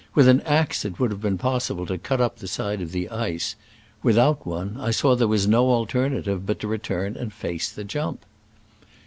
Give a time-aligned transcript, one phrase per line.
[0.15, 3.07] With an axe it would have been possible to cut up the side of the
[3.09, 3.55] ice—
[4.01, 7.83] without one, I saw there was no alter native but to return and face the
[7.83, 8.25] jump.